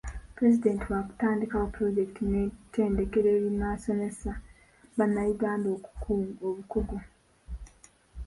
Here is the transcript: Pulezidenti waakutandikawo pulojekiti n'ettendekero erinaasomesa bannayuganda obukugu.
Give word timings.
Pulezidenti 0.35 0.85
waakutandikawo 0.91 1.65
pulojekiti 1.75 2.23
n'ettendekero 2.27 3.27
erinaasomesa 3.37 4.31
bannayuganda 4.97 5.67
obukugu. 6.49 6.97